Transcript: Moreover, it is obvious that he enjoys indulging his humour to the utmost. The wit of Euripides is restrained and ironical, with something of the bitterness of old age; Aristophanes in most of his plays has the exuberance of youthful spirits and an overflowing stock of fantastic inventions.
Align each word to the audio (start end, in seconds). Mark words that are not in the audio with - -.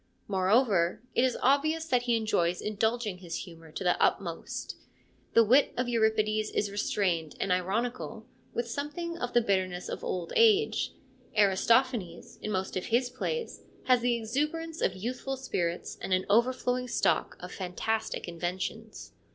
Moreover, 0.27 0.99
it 1.13 1.23
is 1.23 1.37
obvious 1.43 1.85
that 1.85 2.01
he 2.01 2.15
enjoys 2.15 2.59
indulging 2.59 3.19
his 3.19 3.43
humour 3.45 3.71
to 3.73 3.83
the 3.83 4.01
utmost. 4.01 4.75
The 5.35 5.43
wit 5.43 5.75
of 5.77 5.87
Euripides 5.87 6.49
is 6.49 6.71
restrained 6.71 7.35
and 7.39 7.51
ironical, 7.51 8.25
with 8.51 8.67
something 8.67 9.15
of 9.19 9.33
the 9.33 9.41
bitterness 9.41 9.89
of 9.89 10.03
old 10.03 10.33
age; 10.35 10.93
Aristophanes 11.37 12.39
in 12.41 12.49
most 12.49 12.75
of 12.75 12.85
his 12.85 13.11
plays 13.11 13.61
has 13.83 13.99
the 14.01 14.15
exuberance 14.15 14.81
of 14.81 14.95
youthful 14.95 15.37
spirits 15.37 15.99
and 16.01 16.11
an 16.15 16.25
overflowing 16.31 16.87
stock 16.87 17.37
of 17.39 17.51
fantastic 17.51 18.27
inventions. 18.27 19.13